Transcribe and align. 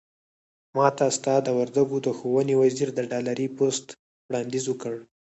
ماته 0.77 1.05
ستا 1.17 1.35
د 1.43 1.47
وردګو 1.59 1.97
د 2.05 2.07
ښوونې 2.17 2.55
وزير 2.61 2.89
د 2.93 2.99
ډالري 3.11 3.47
پست 3.57 3.85
وړانديز 4.29 4.65
وکړ. 4.67 4.93